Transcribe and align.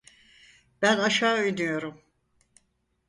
Ben 0.81 0.99
aşağı 0.99 1.37
iniyorum. 1.47 2.01